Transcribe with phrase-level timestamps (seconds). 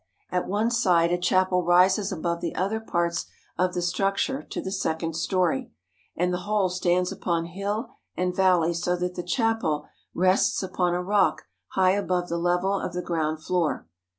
[0.31, 4.71] At one side a chapel rises above the other parts of the structure to the
[4.71, 5.71] second story,
[6.15, 9.85] and the whole stands upon hill and valley so that the chapel
[10.15, 11.43] rests upon a rock
[11.73, 13.85] high above the level of the ground floor.